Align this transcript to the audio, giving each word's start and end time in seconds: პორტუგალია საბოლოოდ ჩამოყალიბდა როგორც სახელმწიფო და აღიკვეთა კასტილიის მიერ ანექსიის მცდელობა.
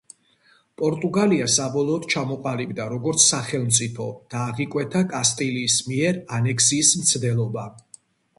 პორტუგალია 0.81 1.49
საბოლოოდ 1.55 2.07
ჩამოყალიბდა 2.13 2.87
როგორც 2.93 3.25
სახელმწიფო 3.33 4.09
და 4.33 4.41
აღიკვეთა 4.55 5.03
კასტილიის 5.13 5.77
მიერ 5.93 6.19
ანექსიის 6.41 6.97
მცდელობა. 7.05 7.69